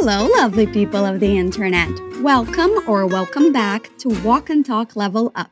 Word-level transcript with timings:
Hello, 0.00 0.28
lovely 0.36 0.68
people 0.68 1.04
of 1.04 1.18
the 1.18 1.36
internet. 1.36 1.90
Welcome 2.20 2.70
or 2.86 3.08
welcome 3.08 3.52
back 3.52 3.90
to 3.98 4.08
Walk 4.22 4.50
and 4.50 4.64
Talk 4.64 4.94
Level 4.94 5.32
Up. 5.34 5.50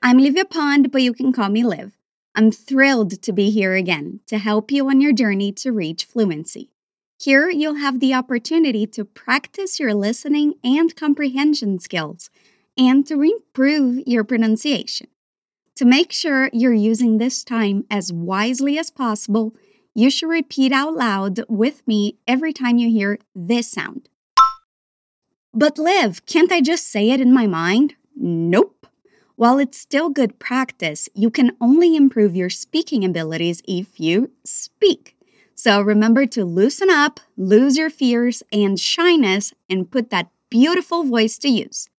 I'm 0.00 0.16
Livia 0.16 0.46
Pond, 0.46 0.90
but 0.90 1.02
you 1.02 1.12
can 1.12 1.30
call 1.34 1.50
me 1.50 1.62
Liv. 1.62 1.92
I'm 2.34 2.50
thrilled 2.50 3.20
to 3.20 3.32
be 3.34 3.50
here 3.50 3.74
again 3.74 4.20
to 4.28 4.38
help 4.38 4.70
you 4.70 4.88
on 4.88 5.02
your 5.02 5.12
journey 5.12 5.52
to 5.52 5.72
reach 5.72 6.06
fluency. 6.06 6.70
Here, 7.20 7.50
you'll 7.50 7.74
have 7.74 8.00
the 8.00 8.14
opportunity 8.14 8.86
to 8.86 9.04
practice 9.04 9.78
your 9.78 9.92
listening 9.92 10.54
and 10.64 10.96
comprehension 10.96 11.80
skills 11.80 12.30
and 12.78 13.06
to 13.08 13.20
improve 13.22 14.02
your 14.06 14.24
pronunciation. 14.24 15.08
To 15.76 15.84
make 15.84 16.10
sure 16.10 16.48
you're 16.54 16.72
using 16.72 17.18
this 17.18 17.44
time 17.44 17.84
as 17.90 18.10
wisely 18.10 18.78
as 18.78 18.90
possible, 18.90 19.54
you 19.94 20.08
should 20.08 20.30
repeat 20.30 20.72
out 20.72 20.94
loud 20.94 21.40
with 21.50 21.86
me 21.86 22.16
every 22.26 22.54
time 22.54 22.78
you 22.78 22.88
hear 22.88 23.18
this 23.34 23.70
sound. 23.70 24.08
But 25.52 25.76
Liv, 25.76 26.24
can't 26.24 26.50
I 26.50 26.62
just 26.62 26.88
say 26.88 27.10
it 27.10 27.20
in 27.20 27.32
my 27.32 27.46
mind? 27.46 27.94
Nope. 28.16 28.86
While 29.34 29.58
it's 29.58 29.76
still 29.76 30.08
good 30.08 30.38
practice, 30.38 31.10
you 31.14 31.28
can 31.28 31.54
only 31.60 31.94
improve 31.94 32.34
your 32.34 32.48
speaking 32.48 33.04
abilities 33.04 33.60
if 33.68 34.00
you 34.00 34.30
speak. 34.44 35.14
So 35.54 35.82
remember 35.82 36.24
to 36.24 36.46
loosen 36.46 36.88
up, 36.88 37.20
lose 37.36 37.76
your 37.76 37.90
fears 37.90 38.42
and 38.50 38.80
shyness, 38.80 39.52
and 39.68 39.90
put 39.90 40.08
that 40.08 40.30
beautiful 40.48 41.04
voice 41.04 41.36
to 41.40 41.50
use. 41.50 41.90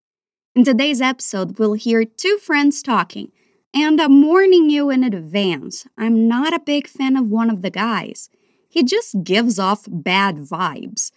In 0.56 0.64
today's 0.64 1.00
episode, 1.00 1.60
we'll 1.60 1.74
hear 1.74 2.06
two 2.06 2.40
friends 2.40 2.82
talking 2.82 3.32
and 3.80 4.02
I'm 4.02 4.24
warning 4.24 4.72
you 4.72 4.90
in 4.90 5.04
advance, 5.04 5.86
I'm 6.00 6.28
not 6.28 6.52
a 6.52 6.60
big 6.60 6.88
fan 6.88 7.16
of 7.16 7.30
one 7.30 7.52
of 7.52 7.62
the 7.62 7.70
guys. 7.70 8.28
He 8.68 8.84
just 8.84 9.24
gives 9.24 9.60
off 9.60 9.86
bad 9.88 10.38
vibes. 10.38 11.12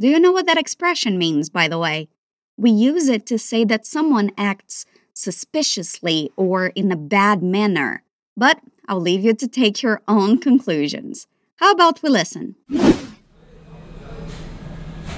Do 0.00 0.08
you 0.08 0.18
know 0.18 0.32
what 0.32 0.46
that 0.46 0.56
expression 0.56 1.18
means, 1.18 1.50
by 1.50 1.68
the 1.68 1.78
way? 1.78 2.08
We 2.56 2.70
use 2.70 3.10
it 3.10 3.26
to 3.26 3.38
say 3.38 3.64
that 3.64 3.84
someone 3.84 4.30
acts 4.38 4.86
suspiciously 5.12 6.32
or 6.36 6.68
in 6.68 6.90
a 6.90 6.96
bad 6.96 7.42
manner. 7.42 8.02
But 8.34 8.60
I'll 8.88 9.00
leave 9.00 9.22
you 9.22 9.34
to 9.34 9.46
take 9.46 9.82
your 9.82 10.00
own 10.08 10.38
conclusions. 10.38 11.26
How 11.56 11.70
about 11.72 12.02
we 12.02 12.08
listen? 12.08 12.56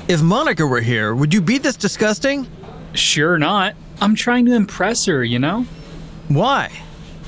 If 0.08 0.20
Monica 0.20 0.66
were 0.66 0.80
here, 0.80 1.14
would 1.14 1.32
you 1.32 1.42
be 1.42 1.58
this 1.58 1.76
disgusting? 1.76 2.48
Sure 2.94 3.38
not. 3.38 3.76
I'm 4.00 4.16
trying 4.16 4.46
to 4.46 4.54
impress 4.54 5.04
her, 5.06 5.22
you 5.22 5.38
know? 5.38 5.64
Why? 6.26 6.72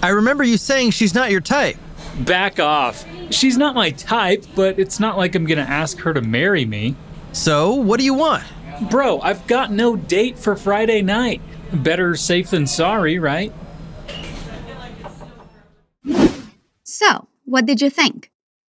I 0.02 0.08
remember 0.08 0.44
you 0.44 0.56
saying 0.56 0.92
she's 0.92 1.14
not 1.14 1.30
your 1.30 1.40
type. 1.40 1.76
Back 2.20 2.58
off. 2.58 3.04
She's 3.30 3.56
not 3.56 3.74
my 3.74 3.90
type, 3.90 4.44
but 4.54 4.78
it's 4.78 4.98
not 4.98 5.16
like 5.16 5.34
I'm 5.34 5.44
gonna 5.44 5.62
ask 5.62 5.98
her 5.98 6.14
to 6.14 6.22
marry 6.22 6.64
me. 6.64 6.96
So, 7.32 7.74
what 7.74 7.98
do 7.98 8.04
you 8.04 8.14
want? 8.14 8.44
Bro, 8.90 9.20
I've 9.20 9.46
got 9.46 9.70
no 9.70 9.94
date 9.96 10.38
for 10.38 10.56
Friday 10.56 11.02
night. 11.02 11.42
Better 11.72 12.16
safe 12.16 12.50
than 12.50 12.66
sorry, 12.66 13.18
right? 13.18 13.52
So, 16.82 17.28
what 17.44 17.66
did 17.66 17.80
you 17.80 17.90
think? 17.90 18.30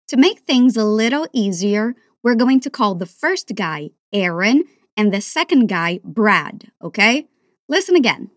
To 0.07 0.17
make 0.17 0.39
things 0.39 0.77
a 0.77 0.85
little 0.85 1.27
easier, 1.33 1.95
we're 2.23 2.35
going 2.35 2.61
to 2.61 2.69
call 2.69 2.95
the 2.95 3.05
first 3.05 3.53
guy 3.53 3.89
Aaron 4.13 4.63
and 4.95 5.13
the 5.13 5.21
second 5.21 5.67
guy 5.67 5.99
Brad, 6.03 6.71
okay? 6.81 7.27
Listen 7.67 7.95
again. 7.95 8.31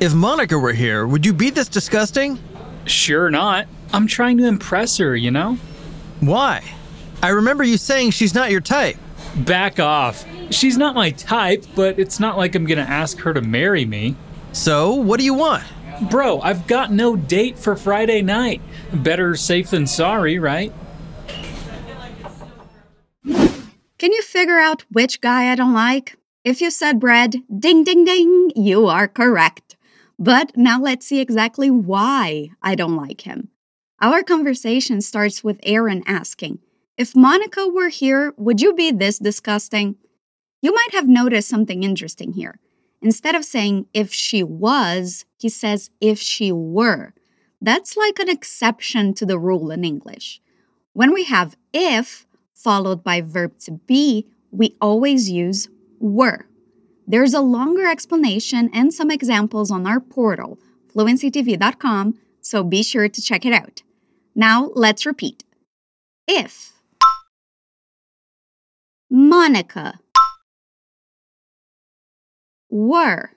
If 0.00 0.14
Monica 0.14 0.58
were 0.58 0.72
here, 0.72 1.06
would 1.06 1.26
you 1.26 1.34
be 1.34 1.50
this 1.50 1.68
disgusting? 1.68 2.38
Sure 2.86 3.30
not. 3.30 3.66
I'm 3.92 4.06
trying 4.06 4.38
to 4.38 4.46
impress 4.46 4.96
her, 4.96 5.14
you 5.14 5.30
know? 5.30 5.58
Why? 6.20 6.64
I 7.22 7.28
remember 7.28 7.64
you 7.64 7.76
saying 7.76 8.12
she's 8.12 8.34
not 8.34 8.50
your 8.50 8.62
type. 8.62 8.96
Back 9.36 9.78
off. 9.78 10.24
She's 10.48 10.78
not 10.78 10.94
my 10.94 11.10
type, 11.10 11.66
but 11.74 11.98
it's 11.98 12.18
not 12.18 12.38
like 12.38 12.54
I'm 12.54 12.64
gonna 12.64 12.80
ask 12.80 13.18
her 13.18 13.34
to 13.34 13.42
marry 13.42 13.84
me. 13.84 14.16
So, 14.52 14.94
what 14.94 15.18
do 15.18 15.26
you 15.26 15.34
want? 15.34 15.64
Bro, 16.10 16.40
I've 16.40 16.66
got 16.66 16.90
no 16.90 17.14
date 17.14 17.58
for 17.58 17.76
Friday 17.76 18.22
night. 18.22 18.62
Better 18.94 19.36
safe 19.36 19.68
than 19.68 19.86
sorry, 19.86 20.38
right? 20.38 20.72
Can 23.26 24.12
you 24.12 24.22
figure 24.22 24.58
out 24.58 24.86
which 24.90 25.20
guy 25.20 25.52
I 25.52 25.54
don't 25.56 25.74
like? 25.74 26.16
If 26.42 26.62
you 26.62 26.70
said 26.70 26.98
Brad, 26.98 27.36
ding 27.54 27.84
ding 27.84 28.06
ding, 28.06 28.50
you 28.56 28.86
are 28.86 29.06
correct. 29.06 29.76
But 30.22 30.54
now 30.54 30.78
let's 30.78 31.06
see 31.06 31.18
exactly 31.18 31.70
why 31.70 32.50
I 32.62 32.74
don't 32.74 32.94
like 32.94 33.22
him. 33.22 33.48
Our 34.02 34.22
conversation 34.22 35.00
starts 35.00 35.42
with 35.42 35.58
Aaron 35.62 36.02
asking, 36.06 36.58
If 36.98 37.16
Monica 37.16 37.66
were 37.66 37.88
here, 37.88 38.34
would 38.36 38.60
you 38.60 38.74
be 38.74 38.92
this 38.92 39.18
disgusting? 39.18 39.96
You 40.60 40.74
might 40.74 40.92
have 40.92 41.08
noticed 41.08 41.48
something 41.48 41.82
interesting 41.82 42.34
here. 42.34 42.60
Instead 43.00 43.34
of 43.34 43.46
saying 43.46 43.86
if 43.94 44.12
she 44.12 44.42
was, 44.42 45.24
he 45.38 45.48
says 45.48 45.88
if 46.02 46.20
she 46.20 46.52
were. 46.52 47.14
That's 47.62 47.96
like 47.96 48.18
an 48.18 48.28
exception 48.28 49.14
to 49.14 49.24
the 49.24 49.38
rule 49.38 49.70
in 49.70 49.84
English. 49.84 50.42
When 50.92 51.14
we 51.14 51.24
have 51.24 51.56
if 51.72 52.26
followed 52.54 53.02
by 53.02 53.22
verb 53.22 53.58
to 53.60 53.72
be, 53.72 54.26
we 54.50 54.76
always 54.82 55.30
use 55.30 55.70
were. 55.98 56.46
There's 57.10 57.34
a 57.34 57.40
longer 57.40 57.88
explanation 57.88 58.70
and 58.72 58.94
some 58.94 59.10
examples 59.10 59.72
on 59.72 59.84
our 59.84 59.98
portal, 59.98 60.60
fluencytv.com, 60.94 62.16
so 62.40 62.62
be 62.62 62.84
sure 62.84 63.08
to 63.08 63.20
check 63.20 63.44
it 63.44 63.52
out. 63.52 63.82
Now 64.36 64.70
let's 64.76 65.04
repeat. 65.04 65.42
If 66.28 66.74
Monica 69.10 69.98
were 72.70 73.32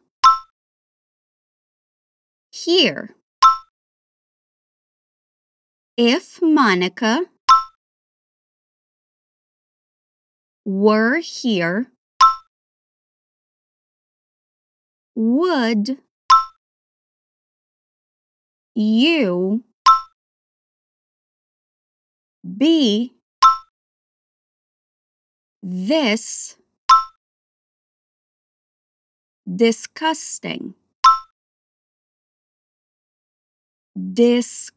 here. 2.51 3.15
If 5.97 6.43
Monica 6.43 7.25
were 10.63 11.17
here, 11.17 11.87
would 15.15 15.97
you 18.75 19.63
be 22.57 23.13
this 25.61 26.55
disgusting? 29.47 30.75
Disgusting. 34.13 34.71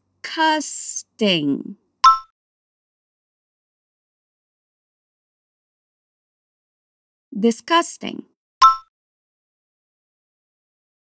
Disgusting. 7.39 8.25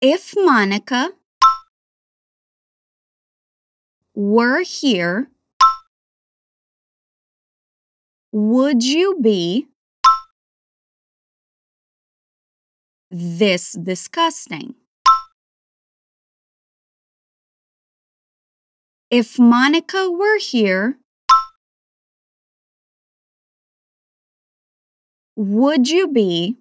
If 0.01 0.35
Monica 0.37 1.11
were 4.15 4.63
here, 4.63 5.29
would 8.31 8.85
you 8.85 9.19
be 9.21 9.67
this 13.11 13.73
disgusting? 13.73 14.77
If 19.11 19.37
Monica 19.37 20.09
were 20.09 20.39
here, 20.39 20.99
would 25.35 25.89
you 25.89 26.07
be 26.07 26.59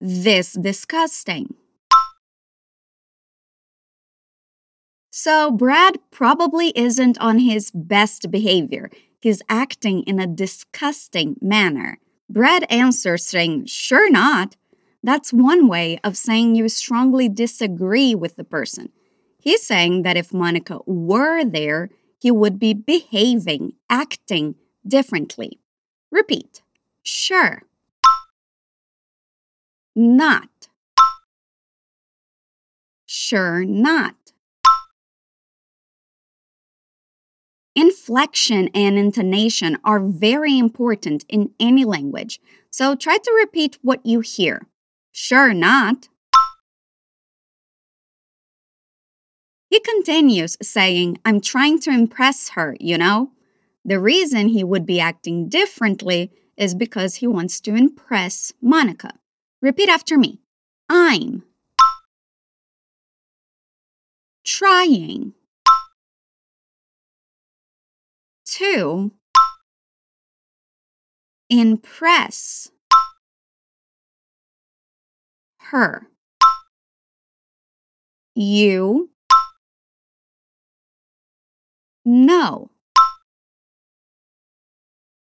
this 0.00 0.52
disgusting. 0.52 1.54
So, 5.10 5.50
Brad 5.50 5.98
probably 6.10 6.72
isn't 6.76 7.18
on 7.18 7.40
his 7.40 7.70
best 7.72 8.30
behavior. 8.30 8.90
He's 9.20 9.42
acting 9.48 10.02
in 10.04 10.18
a 10.18 10.26
disgusting 10.26 11.36
manner. 11.42 11.98
Brad 12.28 12.64
answers 12.70 13.24
saying, 13.24 13.66
Sure 13.66 14.10
not. 14.10 14.56
That's 15.02 15.32
one 15.32 15.66
way 15.68 15.98
of 16.04 16.16
saying 16.16 16.54
you 16.54 16.68
strongly 16.68 17.28
disagree 17.28 18.14
with 18.14 18.36
the 18.36 18.44
person. 18.44 18.90
He's 19.38 19.62
saying 19.62 20.02
that 20.02 20.16
if 20.16 20.32
Monica 20.32 20.78
were 20.86 21.44
there, 21.44 21.90
he 22.18 22.30
would 22.30 22.58
be 22.58 22.72
behaving, 22.74 23.74
acting 23.88 24.54
differently. 24.86 25.58
Repeat. 26.10 26.62
Sure 27.02 27.62
not 30.00 30.50
Sure 33.12 33.64
not. 33.64 34.14
Inflection 37.74 38.68
and 38.72 38.96
intonation 38.96 39.78
are 39.82 39.98
very 39.98 40.56
important 40.56 41.24
in 41.28 41.50
any 41.58 41.84
language, 41.84 42.40
so 42.70 42.94
try 42.94 43.18
to 43.18 43.36
repeat 43.40 43.78
what 43.82 44.04
you 44.06 44.20
hear. 44.20 44.68
Sure 45.10 45.52
not. 45.52 46.08
He 49.68 49.80
continues 49.80 50.56
saying, 50.62 51.18
I'm 51.24 51.40
trying 51.40 51.80
to 51.80 51.90
impress 51.90 52.50
her, 52.50 52.76
you 52.78 52.96
know? 52.96 53.32
The 53.84 53.98
reason 53.98 54.48
he 54.48 54.62
would 54.62 54.86
be 54.86 55.00
acting 55.00 55.48
differently 55.48 56.30
is 56.56 56.76
because 56.76 57.16
he 57.16 57.26
wants 57.26 57.60
to 57.62 57.74
impress 57.74 58.52
Monica. 58.60 59.19
Repeat 59.62 59.88
after 59.88 60.16
me 60.16 60.40
I'm 60.88 61.44
trying 64.44 65.34
to 68.46 69.12
impress 71.48 72.70
her. 75.58 76.08
You 78.34 79.10
know. 82.04 82.70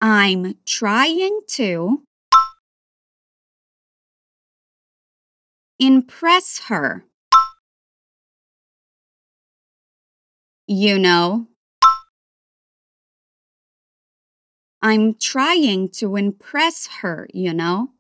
I'm 0.01 0.55
trying 0.67 1.41
to 1.49 2.03
impress 5.79 6.61
her. 6.69 7.05
You 10.67 10.99
know, 10.99 11.47
I'm 14.83 15.15
trying 15.15 15.89
to 15.91 16.17
impress 16.17 16.89
her, 17.03 17.29
you 17.33 17.53
know. 17.53 17.91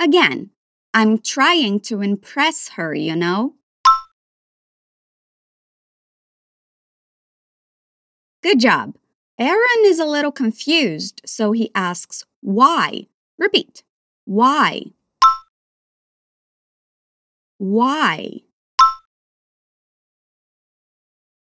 Again, 0.00 0.50
I'm 0.94 1.18
trying 1.18 1.80
to 1.80 2.00
impress 2.00 2.70
her, 2.70 2.94
you 2.94 3.14
know. 3.14 3.54
Good 8.42 8.58
job. 8.58 8.96
Aaron 9.38 9.84
is 9.84 9.98
a 9.98 10.04
little 10.04 10.32
confused, 10.32 11.22
so 11.24 11.52
he 11.52 11.70
asks, 11.74 12.24
Why? 12.40 13.06
Repeat. 13.42 13.82
Why? 14.24 14.82
Why? 17.58 18.42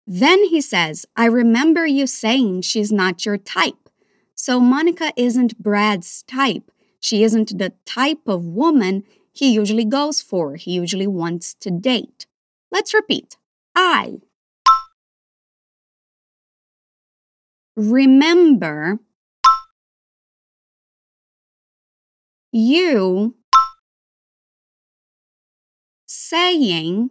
Then 0.06 0.44
he 0.44 0.60
says, 0.60 1.06
I 1.16 1.24
remember 1.24 1.88
you 1.88 2.06
saying 2.06 2.62
she's 2.62 2.92
not 2.92 3.26
your 3.26 3.36
type. 3.36 3.88
So 4.36 4.60
Monica 4.60 5.12
isn't 5.16 5.60
Brad's 5.60 6.22
type. 6.22 6.70
She 7.00 7.24
isn't 7.24 7.58
the 7.58 7.72
type 7.84 8.28
of 8.28 8.44
woman 8.44 9.02
he 9.32 9.52
usually 9.52 9.84
goes 9.84 10.22
for, 10.22 10.54
he 10.54 10.70
usually 10.70 11.08
wants 11.08 11.52
to 11.54 11.70
date. 11.72 12.26
Let's 12.70 12.94
repeat. 12.94 13.36
I 13.74 14.20
remember 17.76 19.00
you 22.52 23.34
saying 26.06 27.10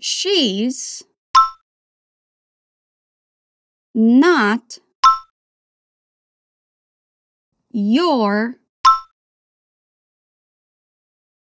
she's 0.00 1.04
not 3.94 4.78
your 7.70 8.56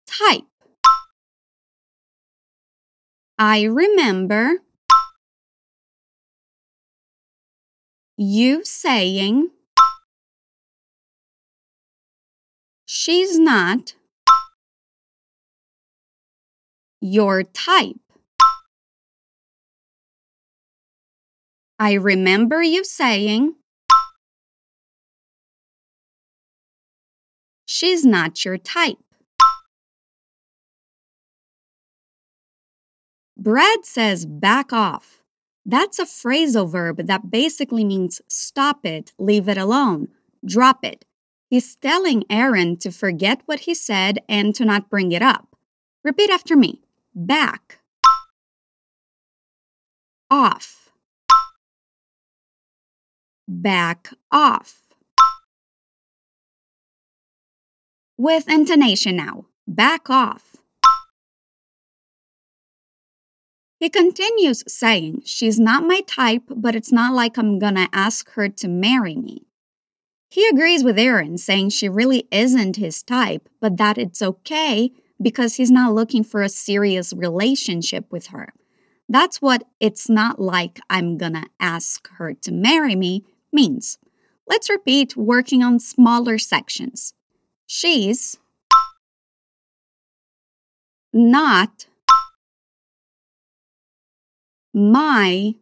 type. 0.07 0.43
I 3.37 3.63
remember 3.63 4.57
you 8.17 8.63
saying 8.63 9.49
she's 13.03 13.39
not 13.39 13.95
your 17.01 17.41
type. 17.41 17.95
I 21.79 21.93
remember 21.93 22.61
you 22.61 22.83
saying 22.83 23.55
she's 27.65 28.05
not 28.05 28.45
your 28.45 28.59
type. 28.59 28.97
Brad 33.35 33.83
says 33.83 34.27
back 34.27 34.71
off. 34.71 35.23
That's 35.65 35.97
a 35.97 36.05
phrasal 36.05 36.69
verb 36.69 37.07
that 37.07 37.31
basically 37.31 37.83
means 37.83 38.21
stop 38.27 38.85
it, 38.85 39.13
leave 39.17 39.49
it 39.49 39.57
alone, 39.57 40.09
drop 40.45 40.85
it. 40.85 41.05
He's 41.51 41.75
telling 41.75 42.23
Aaron 42.29 42.77
to 42.77 42.91
forget 42.91 43.41
what 43.45 43.61
he 43.67 43.73
said 43.73 44.19
and 44.29 44.55
to 44.55 44.63
not 44.63 44.89
bring 44.89 45.11
it 45.11 45.21
up. 45.21 45.57
Repeat 46.01 46.29
after 46.29 46.55
me 46.55 46.79
back, 47.13 47.79
off, 50.29 50.91
back 53.49 54.13
off. 54.31 54.79
With 58.17 58.49
intonation 58.49 59.17
now, 59.17 59.47
back 59.67 60.09
off. 60.09 60.55
He 63.77 63.89
continues 63.89 64.63
saying, 64.69 65.23
She's 65.25 65.59
not 65.59 65.83
my 65.83 65.99
type, 66.07 66.43
but 66.47 66.77
it's 66.77 66.93
not 66.93 67.13
like 67.13 67.37
I'm 67.37 67.59
gonna 67.59 67.89
ask 67.91 68.29
her 68.35 68.47
to 68.47 68.69
marry 68.69 69.17
me. 69.17 69.50
He 70.31 70.47
agrees 70.47 70.81
with 70.81 70.97
Aaron, 70.97 71.37
saying 71.37 71.71
she 71.71 71.89
really 71.89 72.25
isn't 72.31 72.77
his 72.77 73.03
type, 73.03 73.49
but 73.59 73.75
that 73.75 73.97
it's 73.97 74.21
okay 74.21 74.91
because 75.21 75.55
he's 75.55 75.69
not 75.69 75.93
looking 75.93 76.23
for 76.23 76.41
a 76.41 76.47
serious 76.47 77.11
relationship 77.11 78.09
with 78.09 78.27
her. 78.27 78.53
That's 79.09 79.41
what 79.41 79.65
it's 79.81 80.07
not 80.07 80.39
like 80.39 80.79
I'm 80.89 81.17
gonna 81.17 81.47
ask 81.59 82.07
her 82.11 82.33
to 82.33 82.51
marry 82.53 82.95
me 82.95 83.25
means. 83.51 83.97
Let's 84.47 84.69
repeat 84.69 85.17
working 85.17 85.63
on 85.63 85.81
smaller 85.81 86.37
sections. 86.37 87.13
She's 87.67 88.37
not 91.11 91.87
my 94.73 95.55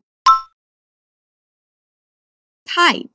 type. 2.68 3.10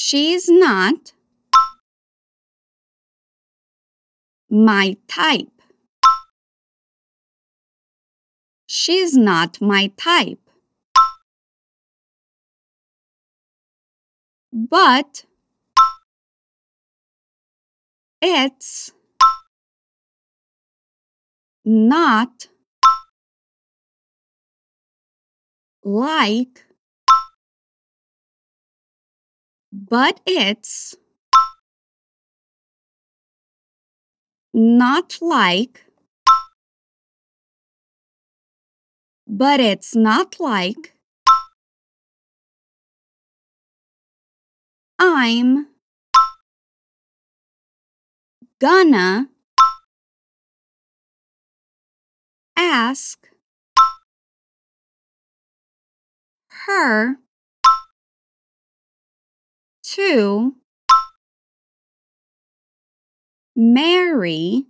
She's 0.00 0.48
not 0.48 1.12
my 4.48 4.96
type. 5.08 5.60
She's 8.68 9.16
not 9.16 9.60
my 9.60 9.90
type. 9.96 10.38
But 14.52 15.24
it's 18.22 18.92
not 21.64 22.46
like, 25.82 26.67
but 29.72 30.20
it's 30.26 30.96
not 34.54 35.18
like, 35.20 35.84
but 39.26 39.60
it's 39.60 39.94
not 39.94 40.40
like, 40.40 40.94
I'm 44.98 45.68
gonna 48.60 49.28
ask 52.56 53.28
her 56.66 57.18
to 59.98 60.54
marry 63.56 64.64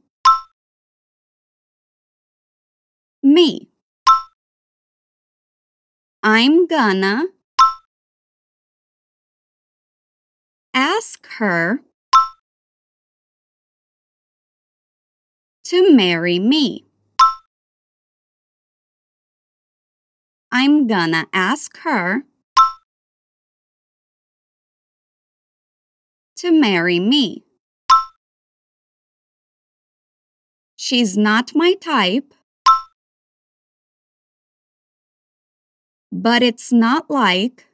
me. 3.22 3.68
I'm 6.22 6.66
gonna 6.66 7.26
ask 10.72 11.26
her 11.38 11.80
to 15.64 15.94
marry 15.94 16.38
me. 16.38 16.86
I'm 20.50 20.86
gonna 20.86 21.26
ask 21.34 21.76
her 21.80 22.22
to 26.38 26.52
marry 26.52 27.00
me. 27.00 27.44
She's 30.76 31.16
not 31.18 31.52
my 31.54 31.74
type, 31.74 32.32
but 36.12 36.42
it's 36.42 36.72
not 36.72 37.10
like 37.10 37.66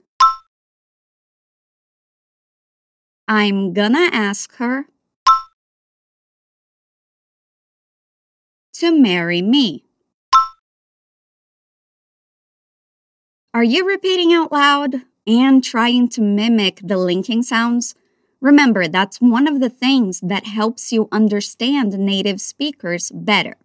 I'm 3.28 3.74
gonna 3.74 4.08
ask 4.12 4.54
her 4.56 4.86
to 8.74 8.90
marry 8.90 9.42
me. 9.42 9.84
Are 13.52 13.62
you 13.62 13.86
repeating 13.86 14.32
out 14.32 14.50
loud 14.50 15.02
and 15.26 15.62
trying 15.62 16.08
to 16.08 16.22
mimic 16.22 16.80
the 16.82 16.96
linking 16.96 17.42
sounds? 17.42 17.94
Remember, 18.44 18.86
that's 18.86 19.22
one 19.22 19.48
of 19.48 19.60
the 19.60 19.70
things 19.70 20.20
that 20.20 20.44
helps 20.44 20.92
you 20.92 21.08
understand 21.10 21.98
native 21.98 22.42
speakers 22.42 23.10
better. 23.10 23.56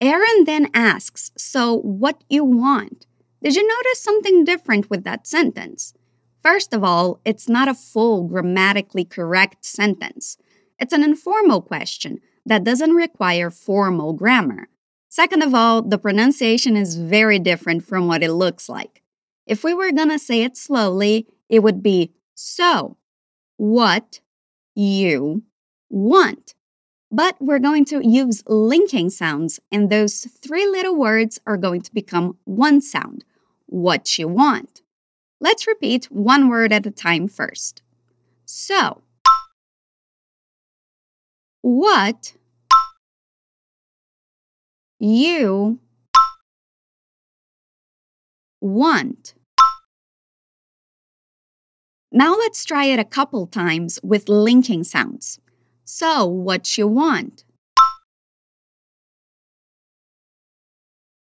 Aaron 0.00 0.44
then 0.46 0.70
asks, 0.72 1.32
So, 1.36 1.76
what 1.80 2.24
you 2.30 2.42
want? 2.42 3.06
Did 3.42 3.56
you 3.56 3.68
notice 3.68 4.02
something 4.02 4.42
different 4.42 4.88
with 4.88 5.04
that 5.04 5.26
sentence? 5.26 5.92
First 6.42 6.72
of 6.72 6.82
all, 6.82 7.20
it's 7.26 7.46
not 7.46 7.68
a 7.68 7.74
full 7.74 8.26
grammatically 8.26 9.04
correct 9.04 9.66
sentence. 9.66 10.38
It's 10.78 10.94
an 10.94 11.04
informal 11.04 11.60
question 11.60 12.18
that 12.46 12.64
doesn't 12.64 12.94
require 12.94 13.50
formal 13.50 14.14
grammar. 14.14 14.68
Second 15.10 15.42
of 15.42 15.54
all, 15.54 15.82
the 15.82 15.98
pronunciation 15.98 16.74
is 16.74 16.96
very 16.96 17.38
different 17.38 17.84
from 17.84 18.06
what 18.06 18.22
it 18.22 18.32
looks 18.32 18.70
like. 18.70 19.02
If 19.46 19.62
we 19.62 19.74
were 19.74 19.92
gonna 19.92 20.18
say 20.18 20.42
it 20.42 20.56
slowly, 20.56 21.26
it 21.50 21.62
would 21.62 21.82
be 21.82 22.14
so, 22.34 22.96
what 23.58 24.20
you 24.74 25.42
want. 25.90 26.54
But 27.10 27.36
we're 27.40 27.58
going 27.58 27.84
to 27.86 28.00
use 28.06 28.42
linking 28.46 29.10
sounds, 29.10 29.60
and 29.70 29.90
those 29.90 30.24
three 30.24 30.66
little 30.66 30.96
words 30.96 31.38
are 31.46 31.58
going 31.58 31.82
to 31.82 31.92
become 31.92 32.38
one 32.44 32.80
sound 32.80 33.24
what 33.66 34.18
you 34.18 34.28
want. 34.28 34.82
Let's 35.40 35.66
repeat 35.66 36.06
one 36.06 36.48
word 36.48 36.72
at 36.72 36.86
a 36.86 36.90
time 36.90 37.26
first. 37.28 37.82
So, 38.44 39.02
what 41.62 42.34
you 44.98 45.80
want. 48.60 49.34
Now 52.14 52.34
let's 52.36 52.62
try 52.66 52.84
it 52.84 52.98
a 52.98 53.06
couple 53.06 53.46
times 53.46 53.98
with 54.02 54.28
linking 54.28 54.84
sounds. 54.84 55.40
So, 55.82 56.26
what 56.26 56.76
you 56.76 56.86
want? 56.86 57.44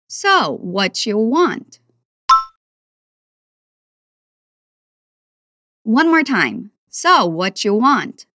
So, 0.10 0.58
what 0.58 1.06
you 1.06 1.18
want? 1.18 1.80
One 5.84 6.08
more 6.08 6.24
time. 6.24 6.72
So, 6.90 7.26
what 7.26 7.64
you 7.64 7.74
want? 7.74 8.26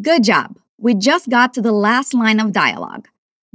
Good 0.00 0.24
job. 0.24 0.58
We 0.78 0.94
just 0.94 1.28
got 1.28 1.52
to 1.54 1.60
the 1.60 1.72
last 1.72 2.14
line 2.14 2.40
of 2.40 2.52
dialogue. 2.52 3.08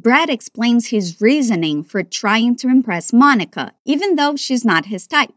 Brad 0.08 0.30
explains 0.30 0.88
his 0.88 1.20
reasoning 1.20 1.84
for 1.84 2.02
trying 2.02 2.56
to 2.56 2.70
impress 2.70 3.12
Monica, 3.12 3.74
even 3.84 4.16
though 4.16 4.38
she's 4.38 4.64
not 4.64 4.86
his 4.86 5.06
type. 5.06 5.34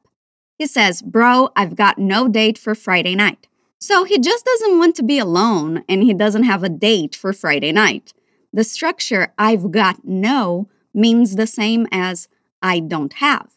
He 0.59 0.67
says, 0.69 1.03
Bro, 1.03 1.49
I've 1.57 1.75
got 1.75 1.99
no 1.99 2.29
date 2.29 2.57
for 2.57 2.77
Friday 2.77 3.17
night. 3.17 3.49
So 3.81 4.05
he 4.05 4.17
just 4.17 4.45
doesn't 4.45 4.79
want 4.79 4.95
to 4.95 5.03
be 5.03 5.19
alone 5.19 5.83
and 5.89 6.05
he 6.05 6.15
doesn't 6.15 6.45
have 6.45 6.63
a 6.63 6.69
date 6.69 7.17
for 7.17 7.33
Friday 7.33 7.73
night. 7.73 8.13
The 8.53 8.63
structure 8.63 9.33
I've 9.37 9.73
got 9.73 10.05
no 10.05 10.69
means 10.95 11.35
the 11.35 11.49
same 11.49 11.89
as 11.91 12.29
I 12.63 12.79
don't 12.79 13.15
have. 13.15 13.55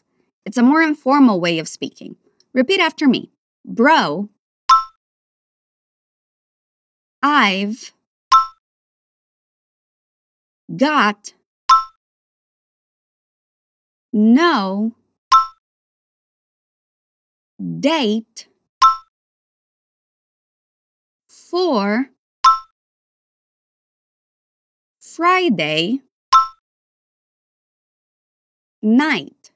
It's 0.47 0.57
a 0.57 0.63
more 0.63 0.81
informal 0.81 1.39
way 1.39 1.59
of 1.59 1.67
speaking. 1.67 2.15
Repeat 2.55 2.79
after 2.79 3.07
me. 3.07 3.29
Bro, 3.63 4.29
I've 7.21 7.93
got 10.75 11.33
no 14.11 14.93
date 17.79 18.47
for 21.27 22.09
Friday 24.99 26.01
night. 28.81 29.51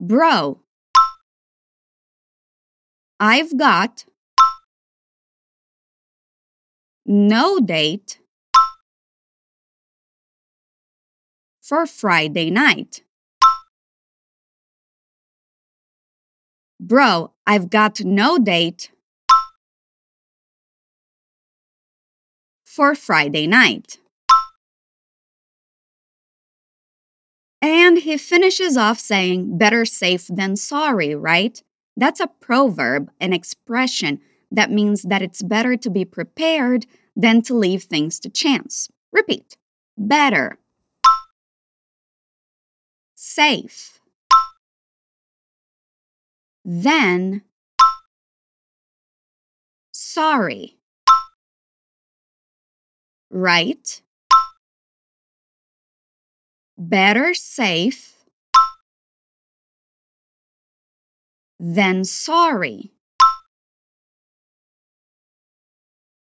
Bro, 0.00 0.60
I've 3.20 3.56
got 3.56 4.04
no 7.06 7.58
date 7.58 8.18
for 11.68 11.84
Friday 11.84 12.50
night. 12.50 13.02
Bro, 16.80 17.32
I've 17.46 17.68
got 17.68 18.00
no 18.00 18.38
date 18.38 18.90
for 22.64 22.94
Friday 22.94 23.46
night. 23.46 23.98
And 27.60 27.98
he 27.98 28.16
finishes 28.16 28.78
off 28.78 28.98
saying, 28.98 29.58
better 29.58 29.84
safe 29.84 30.26
than 30.28 30.56
sorry, 30.56 31.14
right? 31.14 31.62
That's 31.98 32.20
a 32.20 32.30
proverb, 32.40 33.10
an 33.20 33.34
expression 33.34 34.20
that 34.50 34.70
means 34.70 35.02
that 35.02 35.20
it's 35.20 35.42
better 35.42 35.76
to 35.76 35.90
be 35.90 36.06
prepared 36.06 36.86
than 37.14 37.42
to 37.42 37.52
leave 37.54 37.82
things 37.82 38.18
to 38.20 38.30
chance. 38.30 38.88
Repeat 39.12 39.58
better 39.98 40.58
safe. 43.38 44.00
Then, 46.64 47.42
sorry. 49.92 50.78
Right? 53.30 54.02
Better 56.76 57.32
safe 57.32 58.24
than 61.60 62.04
sorry. 62.04 62.90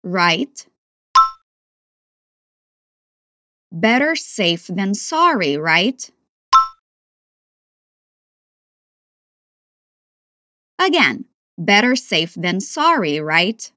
Right? 0.03 0.67
Better 3.71 4.17
safe 4.17 4.67
than 4.67 4.93
sorry, 4.93 5.55
right? 5.55 6.11
Again, 10.79 11.25
better 11.57 11.95
safe 11.97 12.33
than 12.35 12.61
sorry, 12.61 13.19
right? 13.19 13.69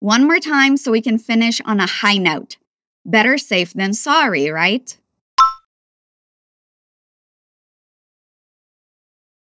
One 0.00 0.26
more 0.26 0.38
time 0.38 0.76
so 0.76 0.90
we 0.92 1.00
can 1.00 1.16
finish 1.18 1.60
on 1.62 1.80
a 1.80 1.86
high 1.86 2.18
note. 2.18 2.58
Better 3.06 3.38
safe 3.38 3.72
than 3.72 3.94
sorry, 3.94 4.50
right? 4.50 4.98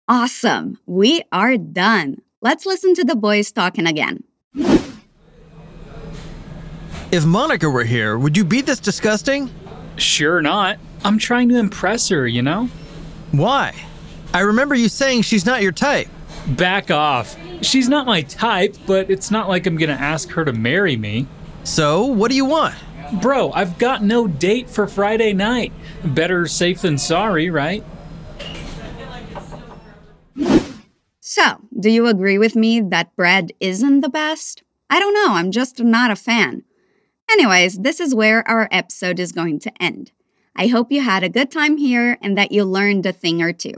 Awesome. 0.07 0.77
We 0.85 1.23
are 1.31 1.57
done. 1.57 2.21
Let's 2.41 2.65
listen 2.65 2.93
to 2.95 3.03
the 3.03 3.15
boys 3.15 3.51
talking 3.51 3.87
again. 3.87 4.23
If 7.11 7.25
Monica 7.25 7.69
were 7.69 7.83
here, 7.83 8.17
would 8.17 8.37
you 8.37 8.45
be 8.45 8.61
this 8.61 8.79
disgusting? 8.79 9.49
Sure 9.97 10.41
not. 10.41 10.77
I'm 11.03 11.17
trying 11.17 11.49
to 11.49 11.57
impress 11.57 12.09
her, 12.09 12.27
you 12.27 12.41
know? 12.41 12.69
Why? 13.37 13.75
I 14.33 14.41
remember 14.41 14.75
you 14.75 14.89
saying 14.89 15.23
she's 15.23 15.45
not 15.45 15.61
your 15.61 15.71
type. 15.71 16.07
Back 16.47 16.91
off. 16.91 17.37
She's 17.61 17.89
not 17.89 18.05
my 18.05 18.21
type, 18.21 18.75
but 18.85 19.09
it's 19.09 19.31
not 19.31 19.49
like 19.49 19.65
I'm 19.65 19.77
gonna 19.77 19.93
ask 19.93 20.29
her 20.31 20.45
to 20.45 20.53
marry 20.53 20.95
me. 20.95 21.27
So, 21.63 22.05
what 22.05 22.29
do 22.29 22.35
you 22.35 22.45
want? 22.45 22.75
Bro, 23.21 23.51
I've 23.51 23.77
got 23.77 24.03
no 24.03 24.27
date 24.27 24.69
for 24.69 24.87
Friday 24.87 25.33
night. 25.33 25.71
Better 26.03 26.47
safe 26.47 26.81
than 26.81 26.97
sorry, 26.97 27.49
right? 27.49 27.83
So, 31.19 31.61
do 31.79 31.89
you 31.89 32.07
agree 32.07 32.37
with 32.37 32.55
me 32.55 32.79
that 32.79 33.15
Brad 33.15 33.51
isn't 33.59 34.01
the 34.01 34.09
best? 34.09 34.63
I 34.89 34.99
don't 34.99 35.13
know, 35.13 35.33
I'm 35.33 35.51
just 35.51 35.79
not 35.79 36.11
a 36.11 36.15
fan. 36.15 36.63
Anyways, 37.31 37.79
this 37.79 37.99
is 37.99 38.13
where 38.13 38.47
our 38.47 38.67
episode 38.71 39.19
is 39.19 39.31
going 39.31 39.59
to 39.59 39.71
end. 39.81 40.11
I 40.55 40.67
hope 40.67 40.91
you 40.91 41.01
had 41.01 41.23
a 41.23 41.29
good 41.29 41.51
time 41.51 41.77
here 41.77 42.17
and 42.21 42.37
that 42.37 42.51
you 42.51 42.63
learned 42.63 43.05
a 43.05 43.11
thing 43.11 43.41
or 43.41 43.51
two. 43.51 43.73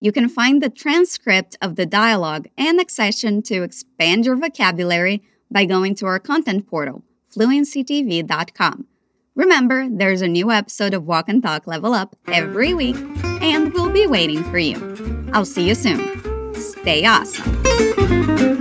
You 0.00 0.12
can 0.12 0.28
find 0.28 0.62
the 0.62 0.70
transcript 0.70 1.56
of 1.60 1.76
the 1.76 1.86
dialogue 1.86 2.48
and 2.56 2.80
accession 2.80 3.42
to 3.42 3.62
expand 3.62 4.26
your 4.26 4.36
vocabulary 4.36 5.22
by 5.50 5.64
going 5.64 5.94
to 5.96 6.06
our 6.06 6.18
content 6.18 6.66
portal, 6.66 7.04
fluencytv.com. 7.34 8.86
Remember, 9.34 9.88
there's 9.90 10.22
a 10.22 10.28
new 10.28 10.50
episode 10.50 10.94
of 10.94 11.06
Walk 11.06 11.28
and 11.28 11.42
Talk 11.42 11.66
Level 11.66 11.92
Up 11.92 12.16
every 12.28 12.72
week, 12.72 12.96
and 13.24 13.72
we'll 13.72 13.90
be 13.90 14.06
waiting 14.06 14.44
for 14.44 14.58
you. 14.58 15.30
I'll 15.32 15.44
see 15.44 15.66
you 15.66 15.74
soon. 15.74 16.54
Stay 16.54 17.04
awesome. 17.04 18.53